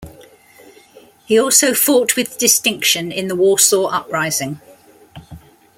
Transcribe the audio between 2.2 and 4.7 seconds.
distinction in the Warsaw Uprising.